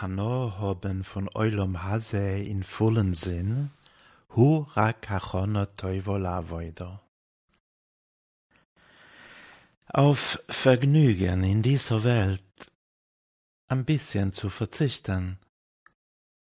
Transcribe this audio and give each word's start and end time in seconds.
hano 0.00 0.54
haben 0.58 1.04
von 1.04 1.28
Eulom 1.34 1.82
Hase 1.82 2.38
in 2.38 2.62
vollen 2.62 3.14
Sinn, 3.14 3.70
hu 4.34 4.66
rakachono 4.74 5.66
toivola 5.66 6.48
voido. 6.48 7.00
Auf 9.86 10.42
Vergnügen 10.48 11.42
in 11.44 11.62
dieser 11.62 12.04
Welt 12.04 12.42
ein 13.68 13.84
bisschen 13.84 14.32
zu 14.32 14.50
verzichten, 14.50 15.38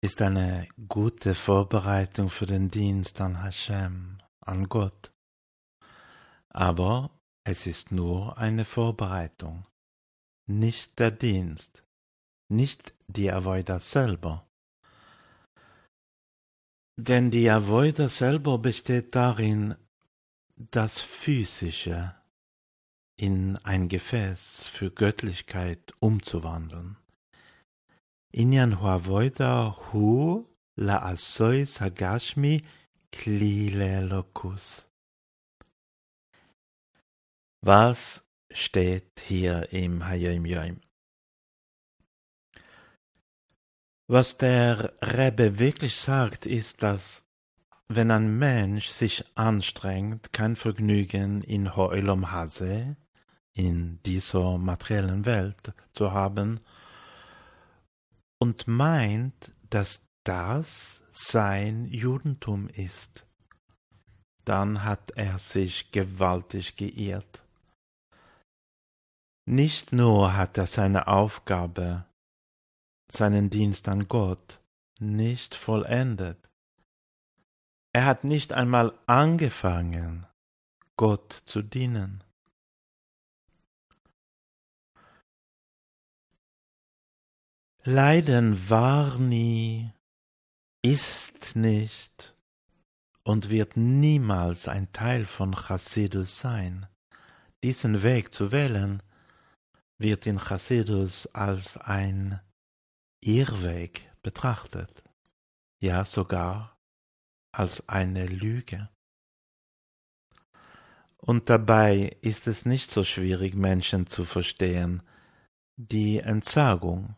ist 0.00 0.20
eine 0.22 0.68
gute 0.88 1.34
Vorbereitung 1.34 2.28
für 2.30 2.46
den 2.46 2.70
Dienst 2.70 3.20
an 3.20 3.42
Hashem, 3.42 4.18
an 4.40 4.68
Gott. 4.68 5.12
Aber 6.48 7.10
es 7.44 7.66
ist 7.66 7.92
nur 7.92 8.36
eine 8.38 8.64
Vorbereitung, 8.64 9.66
nicht 10.46 10.98
der 10.98 11.10
Dienst, 11.10 11.84
nicht 12.52 12.94
die 13.08 13.30
Avoida 13.32 13.80
selber. 13.80 14.46
Denn 16.96 17.30
die 17.30 17.50
Avoida 17.50 18.08
selber 18.08 18.58
besteht 18.58 19.14
darin, 19.14 19.74
das 20.56 21.00
Physische 21.00 22.14
in 23.16 23.56
ein 23.58 23.88
Gefäß 23.88 24.68
für 24.68 24.90
Göttlichkeit 24.90 25.92
umzuwandeln. 26.00 26.96
Inyan 28.30 28.80
huavoida 28.80 29.76
hu 29.76 30.46
la 30.76 31.02
asoi 31.12 31.64
sagashmi 31.64 32.62
klilelokus. 33.10 34.86
Was 37.60 38.24
steht 38.50 39.20
hier 39.20 39.72
im 39.72 40.06
Hayim 40.06 40.46
Yoim? 40.46 40.80
Was 44.14 44.36
der 44.36 44.92
Rebbe 45.00 45.58
wirklich 45.58 45.96
sagt, 45.96 46.44
ist, 46.44 46.82
dass 46.82 47.24
wenn 47.88 48.10
ein 48.10 48.36
Mensch 48.36 48.88
sich 48.88 49.24
anstrengt, 49.38 50.34
kein 50.34 50.54
Vergnügen 50.54 51.40
in 51.40 51.70
Ho'elam 51.70 52.30
Hase, 52.30 52.98
in 53.54 54.02
dieser 54.04 54.58
materiellen 54.58 55.24
Welt 55.24 55.72
zu 55.94 56.12
haben, 56.12 56.60
und 58.38 58.68
meint, 58.68 59.50
dass 59.70 60.02
das 60.24 61.02
sein 61.10 61.86
Judentum 61.86 62.68
ist, 62.68 63.26
dann 64.44 64.84
hat 64.84 65.12
er 65.12 65.38
sich 65.38 65.90
gewaltig 65.90 66.76
geirrt. 66.76 67.42
Nicht 69.46 69.90
nur 69.90 70.36
hat 70.36 70.58
er 70.58 70.66
seine 70.66 71.06
Aufgabe, 71.06 72.04
seinen 73.12 73.50
Dienst 73.50 73.88
an 73.88 74.08
Gott, 74.08 74.60
nicht 74.98 75.54
vollendet, 75.54 76.50
er 77.94 78.06
hat 78.06 78.24
nicht 78.24 78.52
einmal 78.54 78.98
angefangen, 79.06 80.26
Gott 80.96 81.42
zu 81.44 81.60
dienen. 81.60 82.24
Leiden 87.84 88.70
war 88.70 89.18
nie, 89.18 89.92
ist 90.82 91.56
nicht 91.56 92.34
und 93.24 93.50
wird 93.50 93.76
niemals 93.76 94.68
ein 94.68 94.92
Teil 94.92 95.26
von 95.26 95.54
Chassidus 95.54 96.38
sein. 96.38 96.86
Diesen 97.62 98.02
Weg 98.02 98.32
zu 98.32 98.52
wählen, 98.52 99.02
wird 99.98 100.26
in 100.26 100.38
Chassidus 100.38 101.26
als 101.34 101.76
ein 101.76 102.40
Irrweg 103.24 104.10
betrachtet, 104.22 105.02
ja 105.80 106.04
sogar 106.04 106.76
als 107.52 107.88
eine 107.88 108.26
Lüge. 108.26 108.88
Und 111.18 111.48
dabei 111.48 112.16
ist 112.20 112.48
es 112.48 112.66
nicht 112.66 112.90
so 112.90 113.04
schwierig, 113.04 113.54
Menschen 113.54 114.08
zu 114.08 114.24
verstehen, 114.24 115.04
die 115.76 116.18
Entsagung 116.18 117.16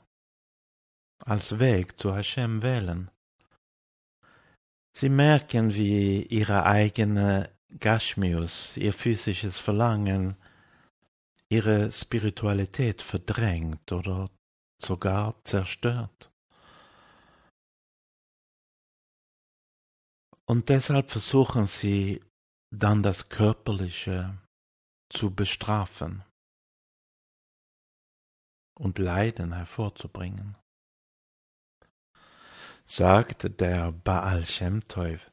als 1.25 1.59
Weg 1.59 1.99
zu 1.99 2.15
Hashem 2.15 2.63
wählen. 2.63 3.11
Sie 4.93 5.09
merken, 5.09 5.75
wie 5.75 6.23
ihre 6.25 6.67
eigene 6.67 7.51
Gashmius, 7.81 8.77
ihr 8.77 8.93
physisches 8.93 9.59
Verlangen, 9.59 10.37
ihre 11.49 11.91
Spiritualität 11.91 13.01
verdrängt 13.01 13.91
oder 13.91 14.29
sogar 14.85 15.35
zerstört. 15.45 16.31
Und 20.47 20.69
deshalb 20.69 21.11
versuchen 21.11 21.67
sie 21.67 22.23
dann 22.71 23.03
das 23.03 23.29
Körperliche 23.29 24.39
zu 25.09 25.35
bestrafen 25.35 26.23
und 28.75 28.99
Leiden 28.99 29.55
hervorzubringen 29.55 30.57
sagt 32.85 33.61
der 33.61 33.93
Baal 33.93 34.45
Shem 34.45 34.81
Tov, 34.89 35.31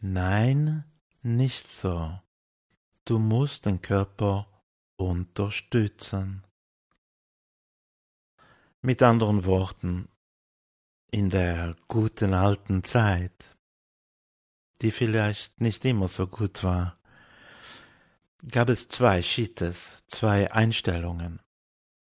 nein, 0.00 0.84
nicht 1.22 1.68
so. 1.68 2.18
Du 3.04 3.18
musst 3.18 3.66
den 3.66 3.80
Körper 3.80 4.46
unterstützen. 4.96 6.44
Mit 8.80 9.02
anderen 9.02 9.44
Worten, 9.44 10.08
in 11.10 11.30
der 11.30 11.74
guten 11.88 12.32
alten 12.32 12.84
Zeit, 12.84 13.56
die 14.82 14.92
vielleicht 14.92 15.60
nicht 15.60 15.84
immer 15.84 16.06
so 16.06 16.28
gut 16.28 16.62
war, 16.62 16.96
gab 18.48 18.68
es 18.68 18.88
zwei 18.88 19.20
Schittes, 19.20 20.04
zwei 20.06 20.52
Einstellungen. 20.52 21.40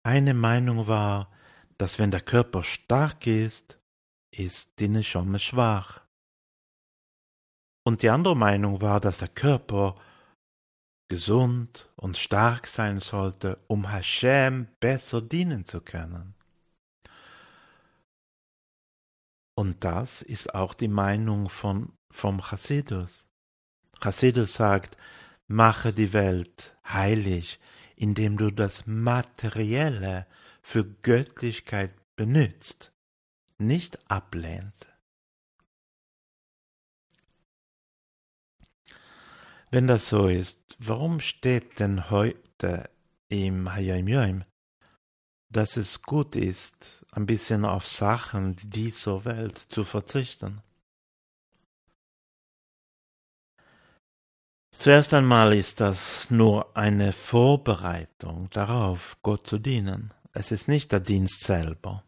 Eine 0.04 0.34
Meinung 0.34 0.88
war, 0.88 1.30
dass 1.78 2.00
wenn 2.00 2.12
der 2.12 2.22
Körper 2.22 2.64
stark 2.64 3.28
ist, 3.28 3.78
ist 4.32 4.80
die 4.80 4.88
Neshome 4.88 5.40
schwach. 5.40 6.00
Und 7.86 8.04
die 8.04 8.10
andere 8.10 8.38
Meinung 8.38 8.80
war, 8.80 9.02
dass 9.02 9.18
der 9.18 9.28
Körper 9.28 9.96
gesund 11.10 11.92
und 11.98 12.18
stark 12.18 12.68
sein 12.68 13.02
sollte, 13.02 13.60
um 13.68 13.92
Hashem 13.92 14.70
besser 14.80 15.22
dienen 15.22 15.66
zu 15.66 15.82
können. 15.82 16.36
Und 19.56 19.84
das 19.84 20.22
ist 20.22 20.56
auch 20.56 20.74
die 20.74 20.88
Meinung 20.88 21.50
von, 21.50 21.94
vom 22.10 22.42
Chassidus. 22.42 23.26
Chassidus 24.02 24.56
sagt, 24.56 24.98
mache 25.48 25.94
die 25.94 26.14
Welt 26.14 26.76
heilig, 26.88 27.60
indem 27.96 28.38
du 28.38 28.52
das 28.52 28.88
Materielle 28.88 30.26
für 30.62 30.86
Göttlichkeit 30.86 31.94
benützt 32.16 32.94
nicht 33.58 34.00
ablehnt. 34.10 34.88
Wenn 39.72 39.88
das 39.88 40.08
so 40.08 40.28
ist, 40.28 40.60
warum 40.78 41.20
steht 41.20 41.80
denn 41.80 42.10
heute 42.12 42.90
im 43.30 43.74
Hayim 43.74 44.08
Yom, 44.08 44.44
dass 45.54 45.78
es 45.78 46.02
gut 46.02 46.36
ist, 46.36 47.06
ein 47.12 47.26
bisschen 47.26 47.64
auf 47.64 47.88
Sachen 47.88 48.58
dieser 48.64 49.24
Welt 49.26 49.58
zu 49.70 49.86
verzichten? 49.86 50.62
Zuerst 54.78 55.14
einmal 55.14 55.54
ist 55.54 55.80
das 55.80 56.30
nur 56.30 56.76
eine 56.76 57.14
Vorbereitung 57.14 58.50
darauf, 58.50 59.18
Gott 59.22 59.48
zu 59.48 59.58
dienen. 59.58 60.14
Es 60.34 60.52
ist 60.52 60.68
nicht 60.68 60.92
der 60.92 61.00
Dienst 61.00 61.44
selber. 61.44 62.04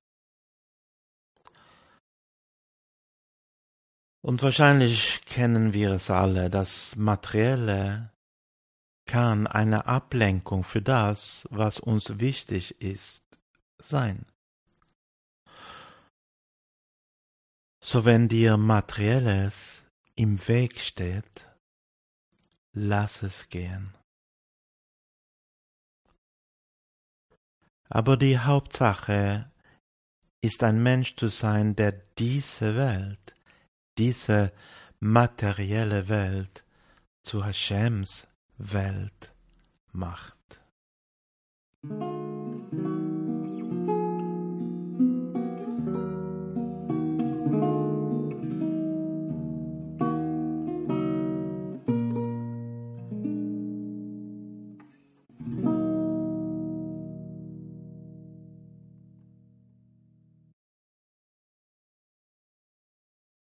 Und 4.21 4.41
wahrscheinlich 4.41 5.24
kennen 5.25 5.71
wir 5.74 5.91
es 5.91 6.09
alle, 6.09 6.50
das 6.50 6.95
Materielle 6.95 8.12
kann 9.06 9.45
eine 9.45 9.86
Ablenkung 9.86 10.63
für 10.63 10.81
das, 10.81 11.48
was 11.51 11.80
uns 11.80 12.19
wichtig 12.19 12.81
ist, 12.81 13.24
sein. 13.80 14.25
So 17.81 18.06
wenn 18.06 18.27
dir 18.27 18.57
Materielles 18.57 19.86
im 20.16 20.48
Weg 20.48 20.80
steht, 20.80 21.50
lass 22.74 23.22
es 23.22 23.50
gehen. 23.50 23.94
Aber 27.89 28.18
die 28.18 28.39
Hauptsache 28.39 29.51
ist 30.42 30.63
ein 30.63 30.81
Mensch 30.81 31.16
zu 31.16 31.27
sein, 31.27 31.75
der 31.75 31.92
diese 31.92 32.75
Welt 32.75 33.36
diese 33.98 34.51
materielle 35.00 36.07
Welt 36.10 36.63
zu 37.24 37.45
Hashems 37.45 38.27
Welt 38.57 39.33
macht. 39.92 40.62